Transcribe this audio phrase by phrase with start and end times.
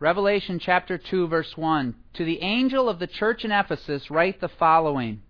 [0.00, 1.94] Revelation chapter 2, verse 1.
[2.14, 5.20] To the angel of the church in Ephesus, write the following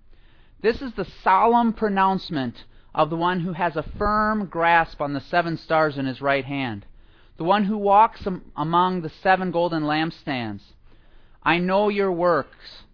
[0.60, 2.62] This is the solemn pronouncement
[2.94, 6.44] of the one who has a firm grasp on the seven stars in his right
[6.44, 6.86] hand,
[7.36, 8.24] the one who walks
[8.56, 10.62] among the seven golden lampstands.
[11.42, 12.84] I know your works,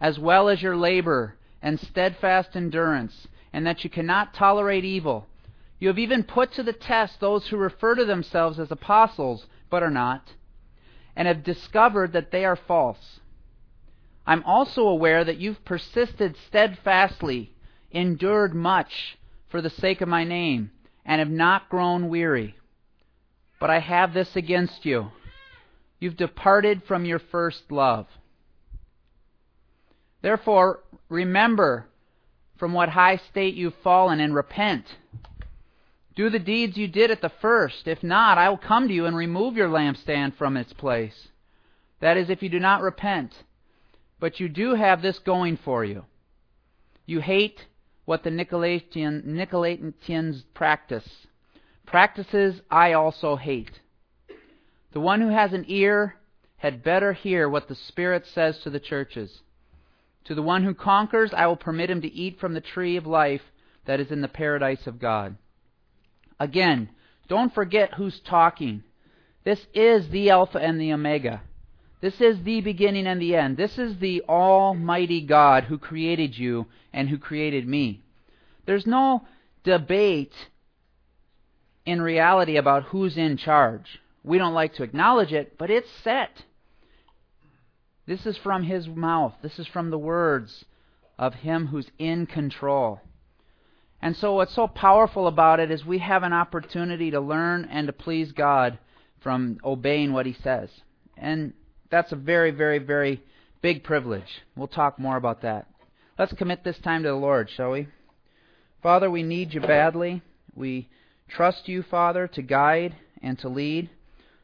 [0.00, 5.26] as well as your labor and steadfast endurance, and that you cannot tolerate evil.
[5.80, 9.82] You have even put to the test those who refer to themselves as apostles, but
[9.82, 10.32] are not
[11.16, 13.20] and have discovered that they are false.
[14.26, 17.52] I'm also aware that you've persisted steadfastly,
[17.90, 20.70] endured much for the sake of my name,
[21.04, 22.56] and have not grown weary.
[23.60, 25.10] But I have this against you.
[26.00, 28.06] You've departed from your first love.
[30.22, 31.86] Therefore, remember
[32.58, 34.86] from what high state you've fallen and repent.
[36.14, 37.88] Do the deeds you did at the first.
[37.88, 41.28] If not, I will come to you and remove your lampstand from its place.
[42.00, 43.42] That is, if you do not repent.
[44.20, 46.04] But you do have this going for you.
[47.04, 47.66] You hate
[48.04, 49.24] what the Nicolaitans
[50.54, 51.08] practice.
[51.84, 53.80] Practices I also hate.
[54.92, 56.16] The one who has an ear
[56.58, 59.40] had better hear what the Spirit says to the churches.
[60.24, 63.06] To the one who conquers, I will permit him to eat from the tree of
[63.06, 63.42] life
[63.84, 65.36] that is in the paradise of God.
[66.38, 66.90] Again,
[67.28, 68.82] don't forget who's talking.
[69.44, 71.42] This is the Alpha and the Omega.
[72.00, 73.56] This is the beginning and the end.
[73.56, 78.02] This is the Almighty God who created you and who created me.
[78.66, 79.26] There's no
[79.62, 80.34] debate
[81.86, 84.00] in reality about who's in charge.
[84.22, 86.44] We don't like to acknowledge it, but it's set.
[88.06, 89.34] This is from His mouth.
[89.42, 90.64] This is from the words
[91.18, 93.00] of Him who's in control.
[94.04, 97.86] And so, what's so powerful about it is we have an opportunity to learn and
[97.86, 98.78] to please God
[99.22, 100.68] from obeying what He says.
[101.16, 101.54] And
[101.90, 103.22] that's a very, very, very
[103.62, 104.42] big privilege.
[104.54, 105.68] We'll talk more about that.
[106.18, 107.88] Let's commit this time to the Lord, shall we?
[108.82, 110.20] Father, we need you badly.
[110.54, 110.90] We
[111.26, 113.88] trust you, Father, to guide and to lead.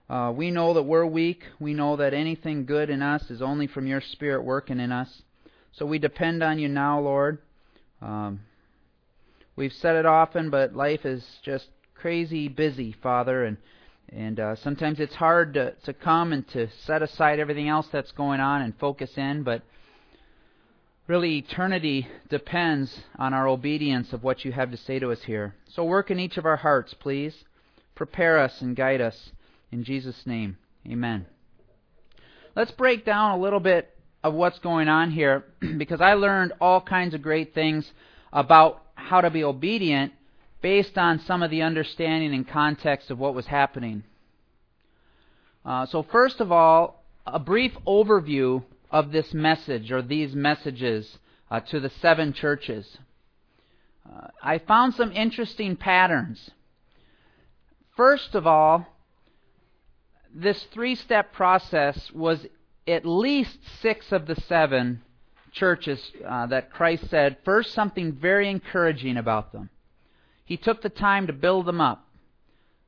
[0.09, 1.43] Uh, we know that we're weak.
[1.59, 5.21] We know that anything good in us is only from your Spirit working in us.
[5.73, 7.41] So we depend on you now, Lord.
[8.01, 8.41] Um,
[9.61, 13.59] We've said it often, but life is just crazy busy, Father, and
[14.09, 18.11] and uh, sometimes it's hard to to come and to set aside everything else that's
[18.13, 19.61] going on and focus in, but
[21.07, 25.55] really eternity depends on our obedience of what you have to say to us here.
[25.69, 27.45] So work in each of our hearts, please.
[27.95, 29.31] Prepare us and guide us
[29.71, 30.57] in Jesus' name.
[30.89, 31.27] Amen.
[32.57, 33.95] Let's break down a little bit
[34.25, 35.45] of what's going on here
[35.77, 37.93] because I learned all kinds of great things
[38.33, 40.13] about how to be obedient
[40.63, 44.05] based on some of the understanding and context of what was happening.
[45.65, 51.19] Uh, so, first of all, a brief overview of this message or these messages
[51.51, 52.99] uh, to the seven churches.
[54.09, 56.51] Uh, I found some interesting patterns.
[57.97, 58.87] First of all,
[60.33, 62.47] this three step process was
[62.87, 65.03] at least six of the seven
[65.53, 69.71] churches uh, that Christ said first something very encouraging about them.
[70.45, 72.07] He took the time to build them up,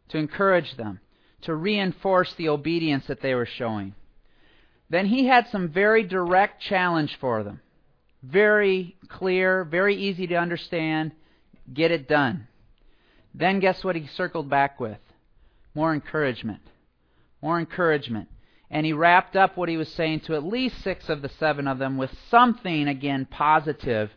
[0.08, 1.00] to encourage them,
[1.42, 3.94] to reinforce the obedience that they were showing.
[4.90, 7.60] Then he had some very direct challenge for them.
[8.22, 11.12] Very clear, very easy to understand.
[11.72, 12.46] Get it done.
[13.34, 14.98] Then guess what he circled back with?
[15.74, 16.60] More encouragement.
[17.40, 18.28] More encouragement
[18.72, 21.68] and he wrapped up what he was saying to at least six of the seven
[21.68, 24.10] of them with something, again, positive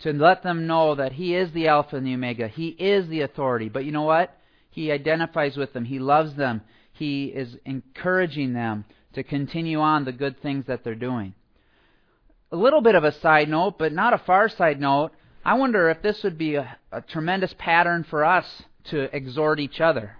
[0.00, 2.48] to let them know that he is the Alpha and the Omega.
[2.48, 3.68] He is the authority.
[3.68, 4.36] But you know what?
[4.70, 5.84] He identifies with them.
[5.84, 6.62] He loves them.
[6.92, 11.34] He is encouraging them to continue on the good things that they're doing.
[12.50, 15.12] A little bit of a side note, but not a far side note.
[15.44, 19.80] I wonder if this would be a, a tremendous pattern for us to exhort each
[19.80, 20.17] other.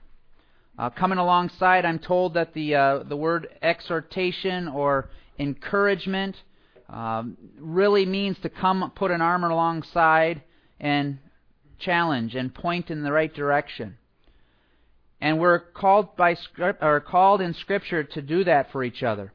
[0.78, 6.36] Uh, coming alongside, I'm told that the uh, the word exhortation or encouragement
[6.88, 10.42] um, really means to come put an arm alongside
[10.78, 11.18] and
[11.80, 13.98] challenge and point in the right direction.
[15.20, 16.36] And we're called by
[16.80, 19.32] or called in Scripture to do that for each other.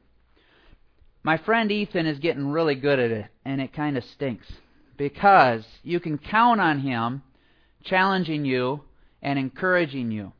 [1.22, 4.46] My friend Ethan is getting really good at it, and it kind of stinks
[4.96, 7.22] because you can count on him
[7.84, 8.80] challenging you
[9.20, 10.32] and encouraging you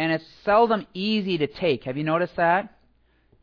[0.00, 1.84] and it's seldom easy to take.
[1.84, 2.72] Have you noticed that?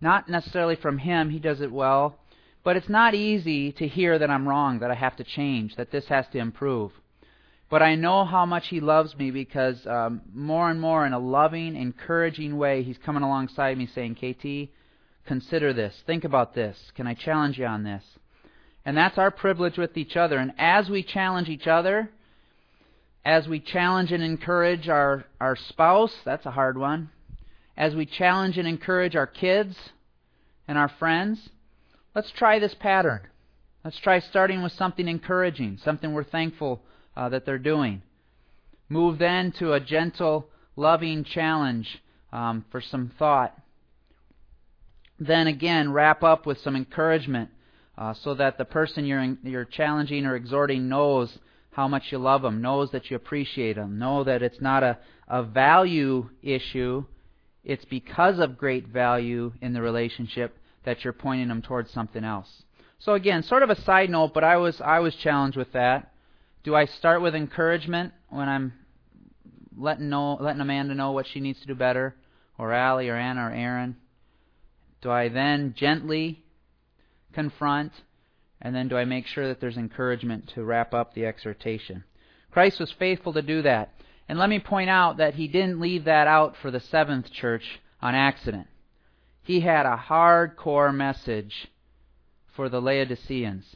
[0.01, 2.18] Not necessarily from him, he does it well,
[2.63, 5.92] but it's not easy to hear that I'm wrong, that I have to change, that
[5.92, 6.92] this has to improve.
[7.69, 11.19] But I know how much he loves me because um, more and more, in a
[11.19, 14.74] loving, encouraging way, he's coming alongside me saying, KT,
[15.27, 15.94] consider this.
[16.07, 16.92] Think about this.
[16.95, 18.04] Can I challenge you on this?
[18.83, 20.39] And that's our privilege with each other.
[20.39, 22.09] And as we challenge each other,
[23.27, 27.09] as we challenge and encourage our, our spouse, that's a hard one.
[27.75, 29.75] As we challenge and encourage our kids
[30.65, 31.50] and our friends,
[32.15, 33.19] let's try this pattern.
[33.83, 36.81] Let's try starting with something encouraging, something we're thankful
[37.18, 38.01] uh, that they're doing.
[38.88, 40.47] Move then to a gentle,
[40.77, 42.01] loving challenge
[42.31, 43.53] um, for some thought.
[45.19, 47.50] Then again, wrap up with some encouragement
[47.97, 51.38] uh, so that the person you're, in, you're challenging or exhorting knows
[51.77, 54.97] how much you love them, knows that you appreciate them, know that it's not a,
[55.27, 57.06] a value issue,
[57.63, 62.63] it's because of great value in the relationship that you're pointing them towards something else.
[62.97, 66.12] So again, sort of a side note, but I was I was challenged with that.
[66.63, 68.73] Do I start with encouragement when I'm
[69.77, 72.15] letting know letting Amanda know what she needs to do better,
[72.57, 73.97] or Allie, or Anna, or Aaron?
[75.03, 76.44] Do I then gently
[77.33, 77.91] confront,
[78.62, 82.04] and then do I make sure that there's encouragement to wrap up the exhortation?
[82.51, 83.92] Christ was faithful to do that.
[84.30, 87.80] And let me point out that he didn't leave that out for the seventh church
[88.01, 88.68] on accident.
[89.44, 91.68] He had a hardcore message
[92.56, 93.75] for the Laodiceans.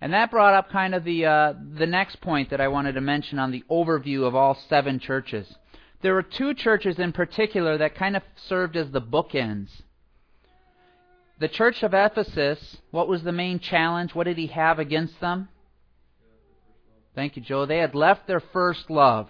[0.00, 3.00] And that brought up kind of the uh, the next point that I wanted to
[3.00, 5.54] mention on the overview of all seven churches.
[6.00, 9.68] There were two churches in particular that kind of served as the bookends
[11.42, 14.14] the church of Ephesus, what was the main challenge?
[14.14, 15.48] What did he have against them?
[17.16, 17.66] Thank you, Joe.
[17.66, 19.28] They had left their first love.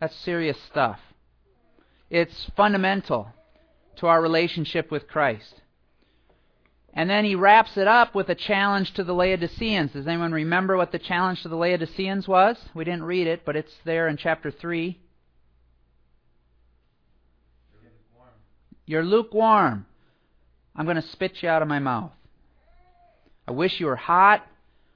[0.00, 1.00] That's serious stuff.
[2.08, 3.32] It's fundamental
[3.96, 5.60] to our relationship with Christ.
[6.92, 9.90] And then he wraps it up with a challenge to the Laodiceans.
[9.90, 12.56] Does anyone remember what the challenge to the Laodiceans was?
[12.74, 15.00] We didn't read it, but it's there in chapter 3.
[18.86, 19.86] You're lukewarm.
[20.76, 22.12] I'm going to spit you out of my mouth.
[23.46, 24.46] I wish you were hot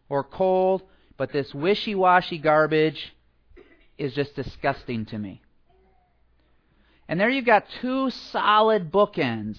[0.08, 0.82] or cold,
[1.16, 3.14] but this wishy washy garbage
[3.96, 5.42] is just disgusting to me.
[7.08, 9.58] And there you've got two solid bookends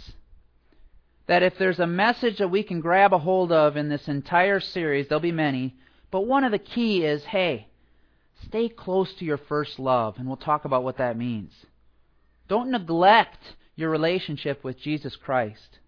[1.28, 4.60] that if there's a message that we can grab a hold of in this entire
[4.60, 5.76] series, there'll be many,
[6.12, 7.68] but one of the key is hey,
[8.46, 11.54] stay close to your first love, and we'll talk about what that means.
[12.48, 15.80] Don't neglect your relationship with Jesus Christ.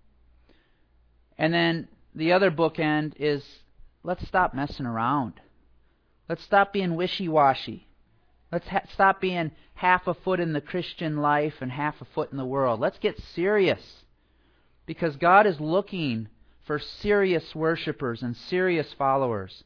[1.42, 3.44] And then the other bookend is
[4.04, 5.34] let's stop messing around.
[6.30, 7.88] Let's stop being wishy washy.
[8.52, 12.32] Let's ha- stop being half a foot in the Christian life and half a foot
[12.32, 12.80] in the world.
[12.80, 13.82] Let's get serious.
[14.86, 16.28] Because God is looking
[16.68, 19.64] for serious worshipers and serious followers.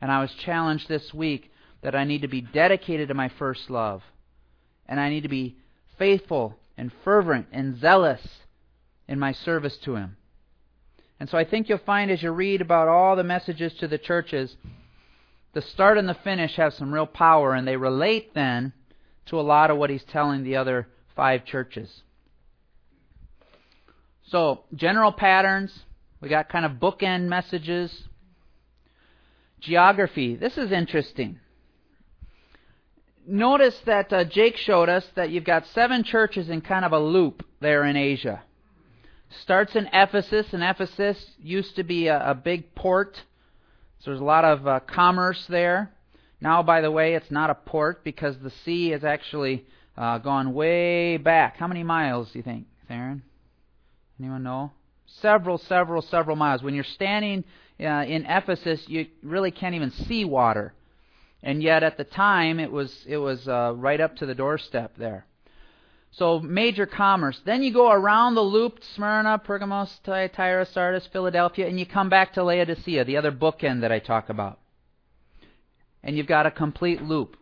[0.00, 1.52] And I was challenged this week
[1.82, 4.02] that I need to be dedicated to my first love.
[4.86, 5.58] And I need to be
[5.96, 8.26] faithful and fervent and zealous
[9.06, 10.16] in my service to Him.
[11.20, 13.98] And so I think you'll find as you read about all the messages to the
[13.98, 14.56] churches,
[15.52, 18.72] the start and the finish have some real power, and they relate then
[19.26, 22.02] to a lot of what he's telling the other five churches.
[24.26, 25.84] So, general patterns.
[26.20, 28.08] We got kind of bookend messages.
[29.60, 30.34] Geography.
[30.34, 31.38] This is interesting.
[33.26, 36.98] Notice that uh, Jake showed us that you've got seven churches in kind of a
[36.98, 38.42] loop there in Asia
[39.42, 43.16] starts in Ephesus, and Ephesus used to be a, a big port.
[44.00, 45.90] So there's a lot of uh, commerce there.
[46.40, 49.64] Now, by the way, it's not a port because the sea has actually
[49.96, 51.56] uh, gone way back.
[51.56, 53.22] How many miles do you think, Theron?
[54.18, 54.72] Anyone know?
[55.06, 56.62] Several, several, several miles.
[56.62, 57.44] When you're standing
[57.80, 60.74] uh, in Ephesus, you really can't even see water,
[61.42, 64.96] and yet at the time it was it was uh, right up to the doorstep
[64.96, 65.26] there.
[66.16, 67.40] So major commerce.
[67.44, 72.34] Then you go around the loop, Smyrna, Pergamos, Thyatira, Sardis, Philadelphia, and you come back
[72.34, 74.60] to Laodicea, the other bookend that I talk about.
[76.04, 77.36] And you've got a complete loop.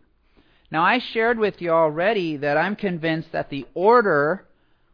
[0.71, 4.47] Now I shared with you already that I'm convinced that the order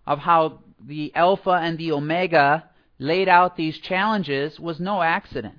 [0.07, 2.65] of how the Alpha and the Omega
[2.99, 5.55] laid out these challenges was no accident.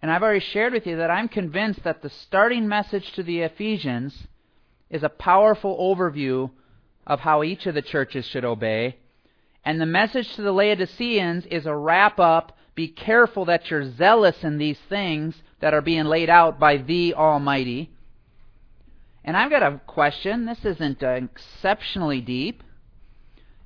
[0.00, 3.40] And I've already shared with you that I'm convinced that the starting message to the
[3.40, 4.28] Ephesians
[4.88, 6.50] is a powerful overview
[7.08, 8.96] of how each of the churches should obey.
[9.64, 12.56] And the message to the Laodiceans is a wrap up.
[12.74, 17.14] Be careful that you're zealous in these things that are being laid out by the
[17.14, 17.90] Almighty.
[19.24, 20.46] And I've got a question.
[20.46, 22.62] This isn't exceptionally deep.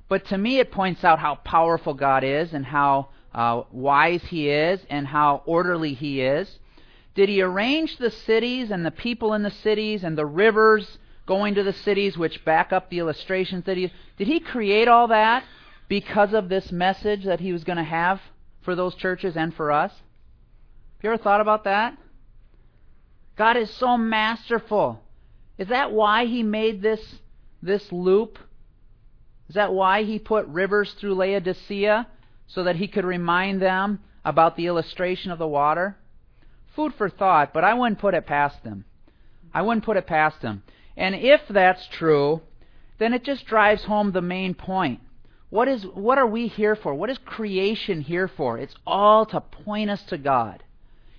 [0.09, 4.49] But to me, it points out how powerful God is and how uh, wise He
[4.49, 6.59] is and how orderly He is.
[7.15, 11.55] Did He arrange the cities and the people in the cities and the rivers going
[11.55, 15.43] to the cities which back up the illustrations that he did he create all that
[15.87, 18.19] because of this message that he was going to have
[18.61, 19.91] for those churches and for us?
[19.91, 21.97] Have you ever thought about that?
[23.35, 25.01] God is so masterful.
[25.57, 27.19] Is that why he made this
[27.61, 28.37] this loop?
[29.49, 32.07] Is that why he put rivers through Laodicea
[32.47, 35.97] so that he could remind them about the illustration of the water?
[36.75, 38.85] Food for thought, but I wouldn't put it past them.
[39.53, 40.63] I wouldn't put it past them.
[40.95, 42.41] And if that's true,
[42.99, 45.01] then it just drives home the main point.
[45.49, 46.95] What is what are we here for?
[46.95, 48.57] What is creation here for?
[48.57, 50.63] It's all to point us to God.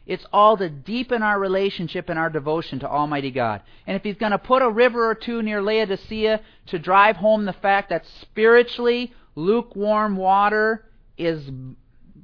[0.06, 3.62] It's all to deepen our relationship and our devotion to Almighty God.
[3.86, 7.44] And if He's going to put a river or two near Laodicea to drive home
[7.44, 10.84] the fact that spiritually lukewarm water
[11.16, 11.48] is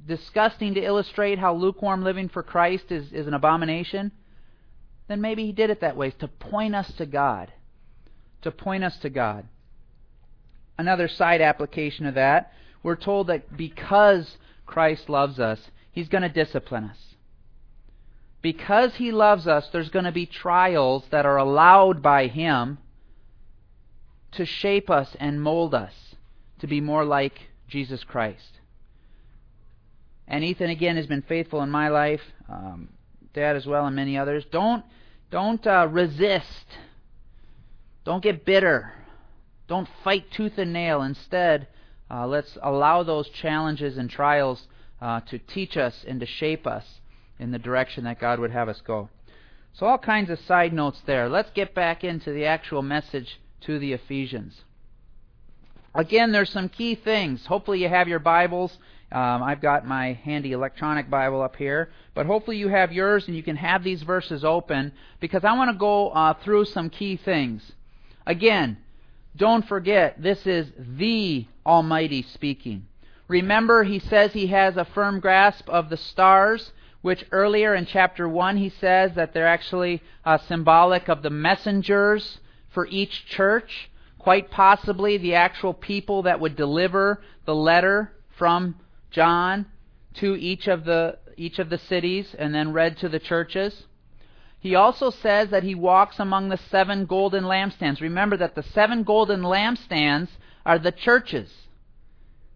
[0.07, 4.11] disgusting to illustrate how lukewarm living for Christ is, is an abomination,
[5.11, 7.51] then maybe He did it that way to point us to God.
[8.43, 9.45] To point us to God.
[10.77, 15.59] Another side application of that, we're told that because Christ loves us,
[15.91, 16.97] He's going to discipline us.
[18.41, 22.79] Because He loves us, there's going to be trials that are allowed by Him
[24.31, 25.93] to shape us and mold us
[26.59, 28.59] to be more like Jesus Christ.
[30.27, 32.89] And Ethan again has been faithful in my life, um,
[33.33, 34.45] Dad as well, and many others.
[34.51, 34.83] Don't
[35.31, 36.65] don't uh, resist.
[38.03, 38.93] Don't get bitter.
[39.67, 41.01] Don't fight tooth and nail.
[41.01, 41.67] Instead,
[42.09, 44.67] uh, let's allow those challenges and trials
[45.01, 46.99] uh, to teach us and to shape us
[47.39, 49.09] in the direction that God would have us go.
[49.73, 51.29] So, all kinds of side notes there.
[51.29, 54.61] Let's get back into the actual message to the Ephesians.
[55.95, 57.45] Again, there's some key things.
[57.45, 58.77] Hopefully, you have your Bibles.
[59.11, 63.35] Um, I've got my handy electronic Bible up here, but hopefully you have yours and
[63.35, 67.17] you can have these verses open because I want to go uh, through some key
[67.17, 67.73] things.
[68.25, 68.77] Again,
[69.35, 72.85] don't forget, this is the Almighty speaking.
[73.27, 78.29] Remember, he says he has a firm grasp of the stars, which earlier in chapter
[78.29, 82.39] 1 he says that they're actually uh, symbolic of the messengers
[82.69, 83.89] for each church,
[84.19, 88.75] quite possibly the actual people that would deliver the letter from
[89.11, 89.67] John
[90.15, 93.83] to each of the each of the cities and then read to the churches.
[94.59, 97.99] He also says that he walks among the seven golden lampstands.
[97.99, 100.29] Remember that the seven golden lampstands
[100.65, 101.51] are the churches.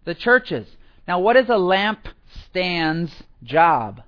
[0.04, 0.68] The churches.
[1.08, 4.02] Now, what is a lampstand's job?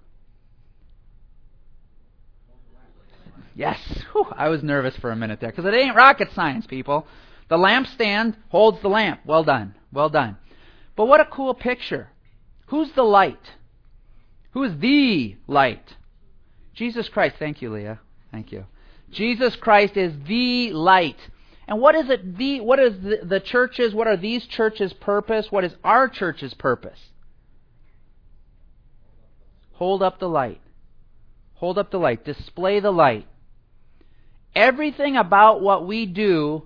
[3.56, 3.80] Yes.
[4.12, 7.04] Whew, I was nervous for a minute there because it ain't rocket science, people.
[7.48, 9.22] The lampstand holds the lamp.
[9.24, 9.74] Well done.
[9.92, 10.36] Well done.
[10.94, 12.10] But what a cool picture.
[12.68, 13.40] Who's the light?
[14.52, 15.96] Who is the light?
[16.74, 17.36] Jesus Christ.
[17.38, 18.00] Thank you, Leah.
[18.30, 18.66] Thank you.
[19.10, 21.16] Jesus Christ is the light.
[21.66, 22.36] And what is it?
[22.36, 23.94] The what is the, the churches?
[23.94, 25.46] What are these churches' purpose?
[25.50, 26.98] What is our church's purpose?
[29.72, 30.60] Hold up the light.
[31.54, 32.24] Hold up the light.
[32.24, 33.26] Display the light.
[34.54, 36.64] Everything about what we do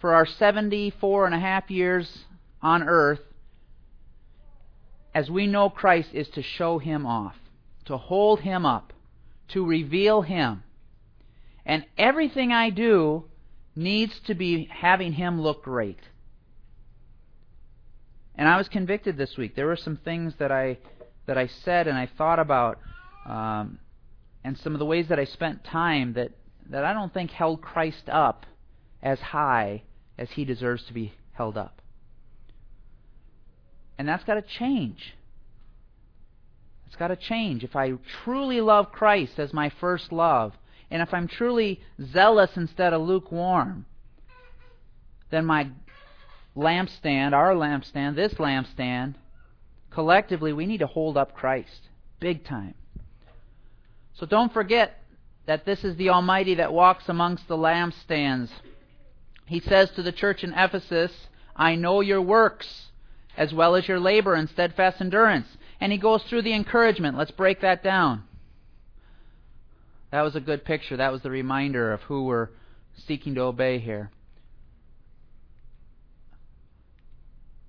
[0.00, 2.24] for our 74 and a half years
[2.60, 3.20] on earth
[5.14, 7.36] as we know Christ, is to show Him off,
[7.84, 8.92] to hold Him up,
[9.48, 10.62] to reveal Him.
[11.64, 13.24] And everything I do
[13.76, 16.00] needs to be having Him look great.
[18.34, 19.54] And I was convicted this week.
[19.54, 20.78] There were some things that I
[21.26, 22.78] that I said and I thought about,
[23.24, 23.78] um,
[24.42, 26.32] and some of the ways that I spent time that
[26.70, 28.46] that I don't think held Christ up
[29.02, 29.82] as high
[30.18, 31.80] as He deserves to be held up.
[33.98, 35.14] And that's got to change.
[36.86, 37.64] It's got to change.
[37.64, 37.92] If I
[38.24, 40.52] truly love Christ as my first love,
[40.90, 41.80] and if I'm truly
[42.12, 43.86] zealous instead of lukewarm,
[45.30, 45.68] then my
[46.56, 49.14] lampstand, our lampstand, this lampstand,
[49.90, 51.88] collectively we need to hold up Christ.
[52.20, 52.74] Big time.
[54.14, 55.02] So don't forget
[55.46, 58.50] that this is the Almighty that walks amongst the lampstands.
[59.46, 61.12] He says to the church in Ephesus,
[61.56, 62.86] I know your works
[63.36, 65.48] as well as your labor and steadfast endurance.
[65.80, 67.18] And he goes through the encouragement.
[67.18, 68.24] Let's break that down.
[70.10, 70.96] That was a good picture.
[70.96, 72.50] That was the reminder of who we're
[73.06, 74.10] seeking to obey here.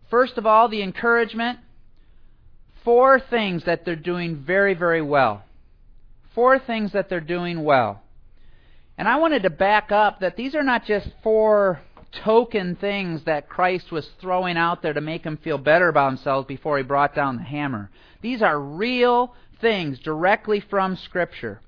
[0.09, 1.59] First of all, the encouragement.
[2.83, 5.43] Four things that they're doing very, very well.
[6.35, 8.03] Four things that they're doing well.
[8.97, 11.81] And I wanted to back up that these are not just four
[12.23, 16.47] token things that Christ was throwing out there to make him feel better about himself
[16.47, 17.89] before he brought down the hammer.
[18.21, 21.61] These are real things directly from Scripture.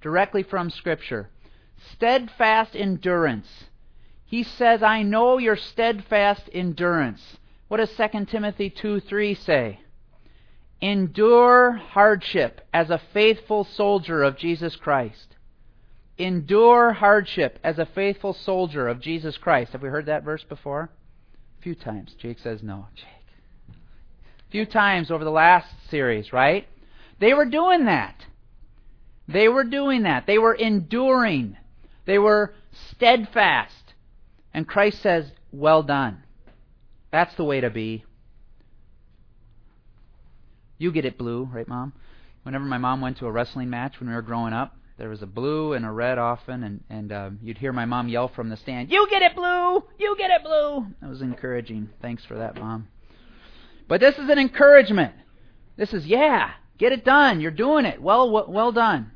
[0.00, 1.28] Directly from Scripture.
[1.92, 3.48] Steadfast endurance.
[4.24, 7.36] He says, I know your steadfast endurance.
[7.68, 9.80] What does 2 Timothy 2 3 say?
[10.80, 15.36] Endure hardship as a faithful soldier of Jesus Christ.
[16.18, 19.72] Endure hardship as a faithful soldier of Jesus Christ.
[19.72, 20.90] Have we heard that verse before?
[21.58, 22.14] A few times.
[22.20, 22.86] Jake says no.
[22.94, 23.76] Jake.
[24.48, 26.66] A few times over the last series, right?
[27.18, 28.16] They were doing that.
[29.28, 30.26] They were doing that.
[30.26, 31.56] They were enduring.
[32.04, 32.54] They were
[32.90, 33.94] steadfast.
[34.52, 36.22] And Christ says, Well done.
[37.10, 38.04] That's the way to be.
[40.78, 41.92] You get it blue, right, Mom?
[42.42, 45.20] Whenever my mom went to a wrestling match when we were growing up, there was
[45.20, 48.50] a blue and a red often, and, and uh, you'd hear my mom yell from
[48.50, 49.82] the stand, You get it blue!
[49.98, 50.86] You get it blue!
[51.00, 51.90] That was encouraging.
[52.00, 52.86] Thanks for that, Mom.
[53.88, 55.12] But this is an encouragement.
[55.76, 57.40] This is, yeah, get it done.
[57.40, 58.00] You're doing it.
[58.00, 59.10] Well, well, well done.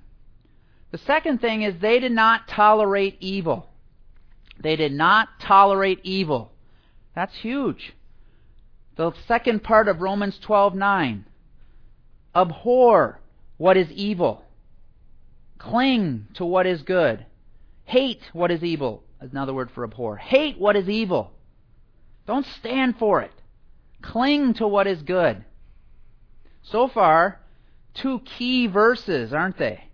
[0.90, 3.68] The second thing is they did not tolerate evil.
[4.58, 6.50] They did not tolerate evil.
[7.14, 7.94] That's huge.
[8.96, 11.26] The second part of Romans 12:9.
[12.34, 13.20] Abhor
[13.56, 14.42] what is evil.
[15.58, 17.26] Cling to what is good.
[17.84, 19.02] Hate what is evil.
[19.20, 20.16] Another word for abhor.
[20.16, 21.32] Hate what is evil.
[22.26, 23.32] Don't stand for it.
[24.02, 25.44] Cling to what is good.
[26.62, 27.40] So far,
[27.94, 29.86] two key verses, aren't they?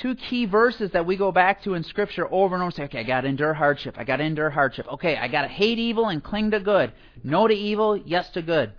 [0.00, 2.70] two key verses that we go back to in Scripture over and over.
[2.70, 3.96] Say, okay, I got to endure hardship.
[3.98, 4.86] I got to endure hardship.
[4.94, 6.92] Okay, I got to hate evil and cling to good.
[7.22, 8.72] No to evil, yes to good.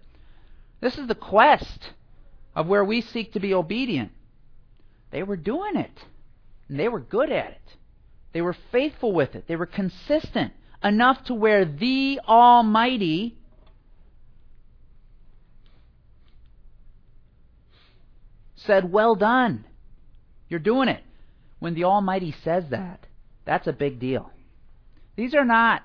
[0.79, 1.91] This is the quest
[2.55, 4.11] of where we seek to be obedient.
[5.11, 5.91] They were doing it,
[6.71, 7.75] and they were good at it.
[8.31, 9.43] They were faithful with it.
[9.45, 13.37] They were consistent enough to where the Almighty
[18.55, 19.65] said, Well done.
[20.47, 21.03] You're doing it.
[21.59, 23.05] When the Almighty says that,
[23.43, 24.31] that's a big deal.
[25.17, 25.81] These are not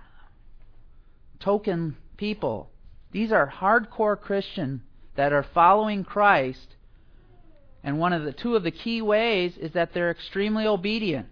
[1.40, 2.71] token people.
[3.11, 4.83] These are hardcore Christians
[5.16, 6.75] that are following Christ.
[7.87, 11.28] And one of the two of the key ways is that they're extremely obedient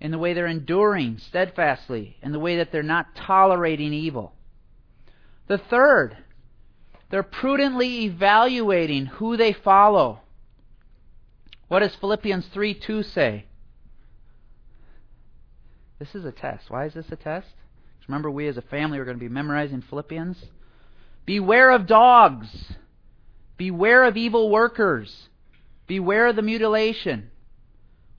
[0.00, 4.34] in the way they're enduring steadfastly, in the way that they're not tolerating evil.
[5.48, 6.16] The third,
[7.10, 10.20] they're prudently evaluating who they follow.
[11.66, 13.46] What does Philippians 3 2 say?
[15.98, 16.70] This is a test.
[16.70, 17.48] Why is this a test?
[18.06, 20.36] Remember, we as a family are going to be memorizing Philippians.
[21.26, 22.74] Beware of dogs.
[23.56, 25.30] Beware of evil workers.
[25.86, 27.30] Beware of the mutilation.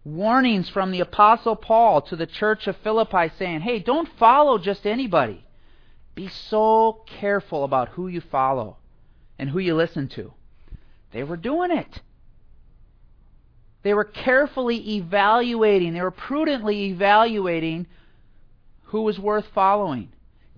[0.03, 4.85] Warnings from the Apostle Paul to the church of Philippi saying, hey, don't follow just
[4.85, 5.43] anybody.
[6.13, 8.77] Be so careful about who you follow
[9.39, 10.31] and who you listen to.
[11.11, 12.01] They were doing it.
[13.81, 17.85] They were carefully evaluating, they were prudently evaluating
[18.85, 20.09] who was worth following.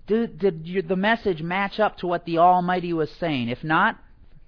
[0.06, 3.50] Did, did the message match up to what the Almighty was saying?
[3.50, 3.98] If not,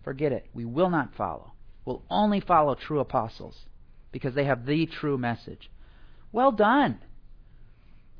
[0.02, 0.46] forget it.
[0.54, 1.49] We will not follow.
[1.84, 3.56] We'll only follow true apostles
[4.12, 5.70] because they have the true message.
[6.32, 6.98] Well done.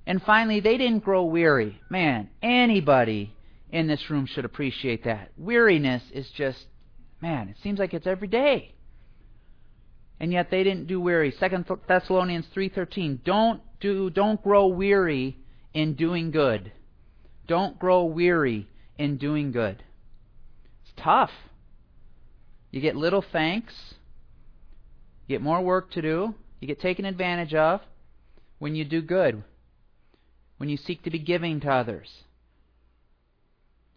[0.07, 1.81] And finally, they didn't grow weary.
[1.89, 3.35] Man, anybody
[3.71, 5.31] in this room should appreciate that.
[5.37, 6.67] Weariness is just,
[7.21, 8.75] man, it seems like it's every day
[10.21, 11.33] and yet they didn't do weary.
[11.33, 13.25] Second Thessalonians 3:13.
[13.25, 15.39] Don't do don't grow weary
[15.73, 16.71] in doing good.
[17.47, 18.69] Don't grow weary
[18.99, 19.83] in doing good.
[20.83, 21.33] It's tough.
[22.71, 23.75] You get little thanks.
[25.27, 26.35] You get more work to do.
[26.61, 27.81] You get taken advantage of
[28.59, 29.43] when you do good.
[30.59, 32.09] When you seek to be giving to others.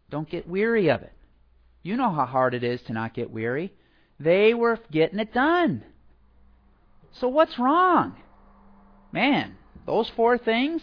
[0.10, 1.14] Don't get weary of it.
[1.82, 3.74] You know how hard it is to not get weary.
[4.20, 5.84] They were getting it done.
[7.20, 8.16] So what's wrong?
[9.12, 9.56] Man,
[9.86, 10.82] those four things,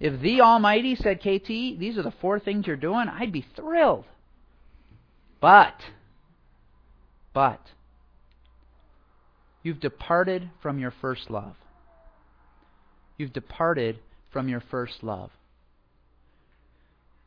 [0.00, 4.04] if the Almighty said, KT, these are the four things you're doing, I'd be thrilled.
[5.40, 5.74] But,
[7.34, 7.60] but,
[9.62, 11.56] you've departed from your first love.
[13.16, 13.98] You've departed
[14.32, 15.30] from your first love.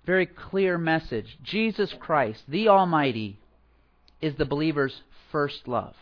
[0.06, 1.38] Very clear message.
[1.44, 3.39] Jesus Christ, the Almighty,
[4.22, 5.96] is the believer's first love.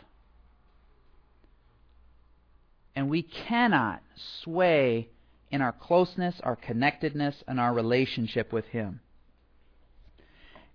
[2.95, 4.01] And we cannot
[4.43, 5.09] sway
[5.51, 8.99] in our closeness, our connectedness, and our relationship with Him.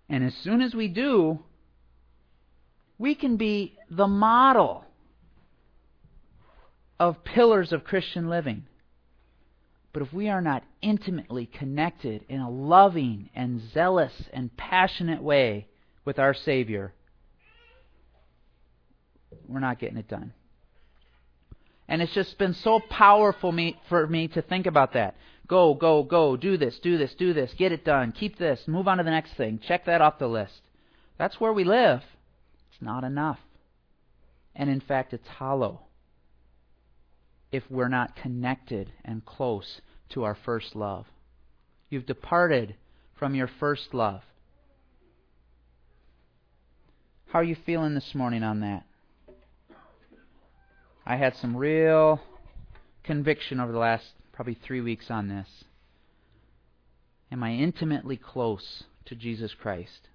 [0.08, 1.40] And as soon as we do,
[2.98, 4.84] we can be the model
[6.98, 8.64] of pillars of Christian living.
[9.92, 15.68] But if we are not intimately connected in a loving and zealous and passionate way
[16.04, 16.92] with our Savior,
[19.46, 20.32] we're not getting it done.
[21.88, 25.16] And it's just been so powerful me, for me to think about that.
[25.46, 28.86] Go, go, go, do this, do this, do this, get it done, keep this, move
[28.86, 30.60] on to the next thing, check that off the list.
[31.16, 32.02] That's where we live.
[32.78, 33.40] It's not enough.
[34.54, 35.80] And in fact, it's hollow
[37.50, 41.06] if we're not connected and close to our first love.
[41.90, 42.76] You've departed
[43.18, 44.22] from your first love.
[47.28, 48.84] How are you feeling this morning on that?
[51.04, 52.20] I had some real
[53.02, 55.48] conviction over the last probably three weeks on this.
[57.32, 60.07] Am I intimately close to Jesus Christ?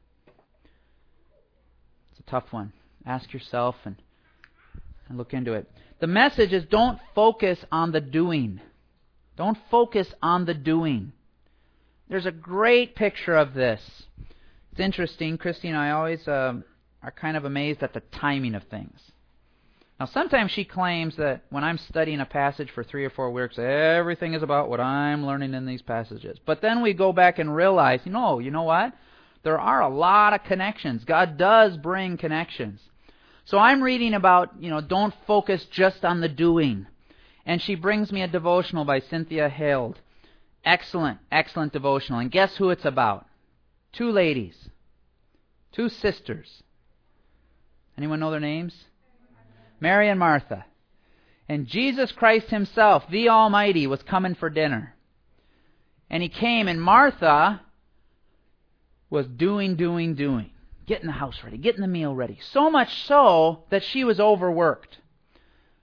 [2.14, 2.74] It's a tough one.
[3.08, 3.96] Ask yourself and,
[5.10, 5.70] and look into it.
[6.00, 8.62] The message is don't focus on the doing.
[9.36, 11.12] Don't focus on the doing.
[12.10, 13.82] There's a great picture of this.
[14.72, 15.40] It's interesting.
[15.40, 16.54] Christy and I always uh,
[17.02, 19.00] are kind of amazed at the timing of things.
[20.00, 23.58] Now, sometimes she claims that when I'm studying a passage for three or four weeks,
[23.58, 26.38] everything is about what I'm learning in these passages.
[26.46, 28.94] But then we go back and realize, know, you know what?
[29.44, 31.04] There are a lot of connections.
[31.04, 32.82] God does bring connections.
[33.46, 36.88] So I'm reading about, you know, don't focus just on the doing.
[37.46, 40.00] And she brings me a devotional by Cynthia Heald.
[40.64, 42.20] Excellent, excellent devotional.
[42.20, 43.26] And guess who it's about?
[43.92, 44.70] Two ladies.
[45.74, 46.64] Two sisters.
[47.98, 48.74] Anyone know their names?
[49.82, 50.66] Mary and Martha.
[51.50, 54.96] And Jesus Christ Himself, the Almighty, was coming for dinner.
[56.10, 57.60] And He came, and Martha
[59.14, 60.50] was doing, doing, doing.
[60.88, 62.40] Getting the house ready, getting the meal ready.
[62.52, 64.98] So much so that she was overworked.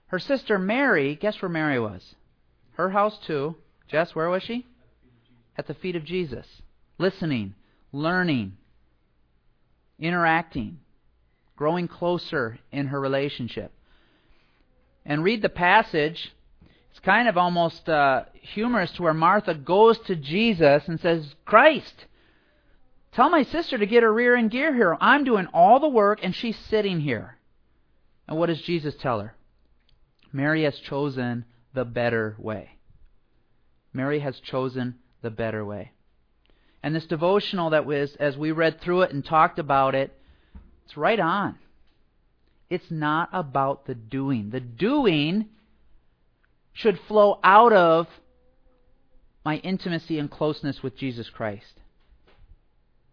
[0.07, 2.13] Her sister Mary, guess where Mary was?
[2.73, 3.55] Her house too.
[3.87, 4.67] Jess, where was she?
[5.57, 6.45] At the feet of Jesus.
[6.97, 7.55] Listening,
[7.93, 8.57] learning,
[9.97, 10.79] interacting,
[11.55, 13.71] growing closer in her relationship
[15.05, 16.33] and read the passage,
[16.89, 22.05] it's kind of almost uh, humorous to where Martha goes to Jesus and says, Christ,
[23.11, 24.97] tell my sister to get her rear end gear here.
[24.99, 27.37] I'm doing all the work and she's sitting here.
[28.27, 29.35] And what does Jesus tell her?
[30.33, 32.77] Mary has chosen the better way.
[33.93, 35.91] Mary has chosen the better way.
[36.83, 40.15] And this devotional that was, as we read through it and talked about it,
[40.85, 41.57] it's right on.
[42.69, 44.49] It's not about the doing.
[44.49, 45.49] The doing
[46.73, 48.07] should flow out of
[49.43, 51.80] my intimacy and closeness with Jesus Christ.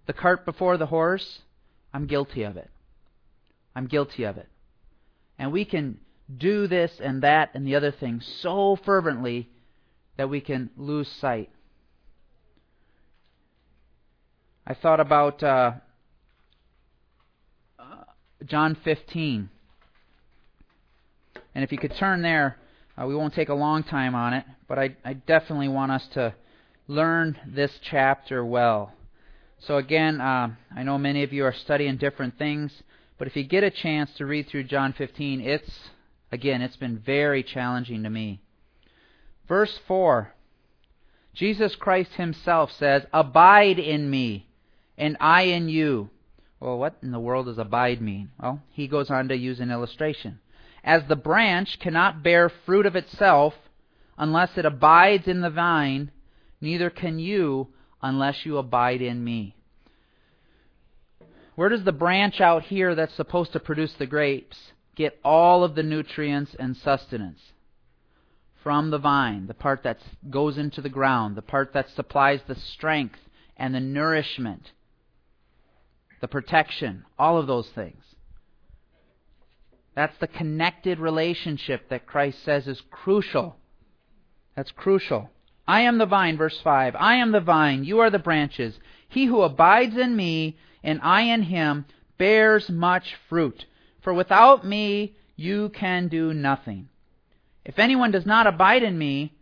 [0.09, 1.41] The cart before the horse,
[1.93, 2.71] I'm guilty of it.
[3.77, 4.49] I'm guilty of it.
[5.39, 5.99] And we can
[6.35, 9.51] do this and that and the other thing so fervently
[10.17, 11.51] that we can lose sight.
[14.67, 15.73] I thought about uh,
[18.47, 19.51] John 15.
[21.55, 22.57] And if you could turn there,
[22.97, 26.07] uh, we won't take a long time on it, but I, I definitely want us
[26.15, 26.35] to
[26.87, 28.95] learn this chapter well.
[29.61, 32.73] So, again, uh, I know many of you are studying different things,
[33.19, 35.91] but if you get a chance to read through John 15, it's,
[36.31, 38.41] again, it's been very challenging to me.
[39.49, 40.33] Verse 4
[41.35, 44.49] Jesus Christ Himself says, Abide in me,
[44.97, 46.11] and I in you.
[46.59, 48.31] Well, what in the world does abide mean?
[48.41, 50.41] Well, he goes on to use an illustration.
[50.83, 53.55] As the branch cannot bear fruit of itself
[54.17, 56.11] unless it abides in the vine,
[56.61, 57.69] neither can you
[58.03, 59.55] unless you abide in me.
[61.55, 64.57] Where does the branch out here that's supposed to produce the grapes
[64.95, 67.41] get all of the nutrients and sustenance?
[68.63, 69.99] From the vine, the part that
[70.31, 73.19] goes into the ground, the part that supplies the strength
[73.57, 74.73] and the nourishment
[76.21, 78.03] the protection, all of those things.
[79.95, 83.57] That's the connected relationship that Christ says is crucial.
[84.55, 85.31] That's crucial.
[85.69, 86.97] I am the vine, verse 5.
[86.99, 88.75] I am the vine, you are the branches.
[89.11, 91.85] He who abides in me, and I in him,
[92.17, 93.67] bears much fruit.
[94.01, 96.89] For without me, you can do nothing.
[97.67, 99.35] If anyone does not abide in me,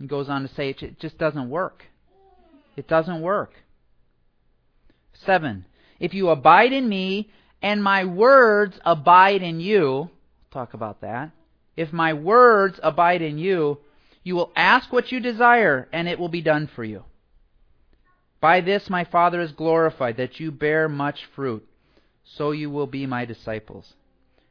[0.00, 1.82] he goes on to say it just doesn't work.
[2.76, 3.52] It doesn't work.
[5.26, 5.64] 7.
[5.98, 7.30] If you abide in me
[7.60, 10.10] and my words abide in you,
[10.52, 11.32] talk about that.
[11.76, 13.78] If my words abide in you,
[14.24, 17.04] you will ask what you desire and it will be done for you.
[18.40, 21.66] By this my Father is glorified, that you bear much fruit,
[22.24, 23.94] so you will be my disciples.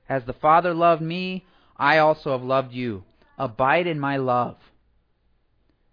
[0.08, 3.04] As the Father loved me, I also have loved you.
[3.38, 4.58] Abide in my love.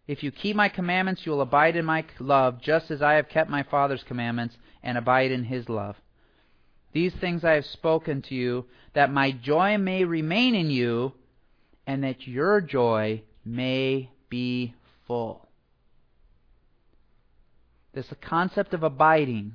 [0.06, 3.28] If you keep my commandments, you will abide in my love, just as I have
[3.28, 5.96] kept my Father's commandments and abide in his love.
[6.92, 11.12] These things I have spoken to you, that my joy may remain in you,
[11.86, 14.74] and that your joy may be
[15.06, 15.48] full.
[17.92, 19.54] This concept of abiding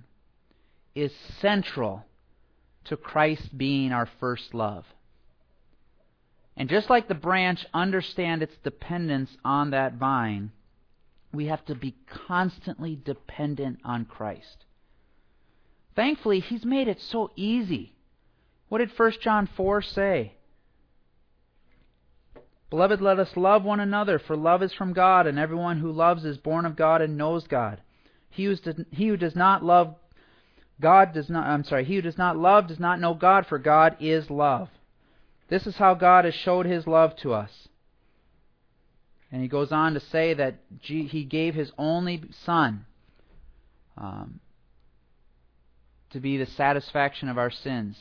[0.93, 2.05] is central
[2.85, 4.85] to Christ being our first love.
[6.57, 10.51] And just like the branch understand its dependence on that vine,
[11.33, 14.65] we have to be constantly dependent on Christ.
[15.95, 17.93] Thankfully, he's made it so easy.
[18.69, 20.33] What did 1 John 4 say?
[22.69, 26.25] Beloved, let us love one another, for love is from God, and everyone who loves
[26.25, 27.81] is born of God and knows God.
[28.29, 29.95] He who, does, he who does not love
[30.81, 33.57] God does not I'm sorry, he who does not love does not know God, for
[33.57, 34.69] God is love.
[35.47, 37.51] This is how God has showed his love to us.
[39.31, 42.85] And he goes on to say that he gave his only son
[43.97, 44.39] um,
[46.11, 47.97] to be the satisfaction of our sins.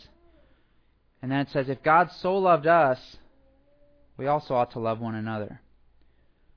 [1.23, 3.17] And then it says, if God so loved us,
[4.17, 5.61] we also ought to love one another.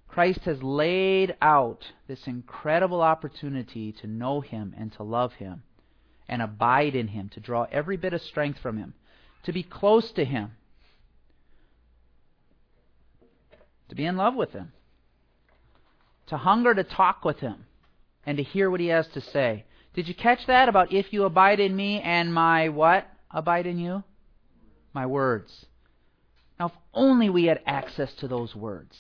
[0.08, 5.64] Christ has laid out this incredible opportunity to know Him and to love Him
[6.28, 8.94] and abide in Him, to draw every bit of strength from Him,
[9.44, 10.52] to be close to Him,
[13.90, 14.72] to be in love with Him,
[16.28, 17.66] to hunger to talk with Him,
[18.26, 19.66] and to hear what He has to say.
[19.94, 23.08] Did you catch that about if you abide in me and my what?
[23.32, 24.04] Abide in you?
[24.94, 25.66] My words.
[26.60, 28.96] Now, if only we had access to those words.